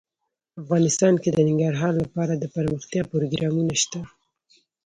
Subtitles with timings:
[0.61, 4.01] افغانستان کې د ننګرهار لپاره دپرمختیا پروګرامونه شته.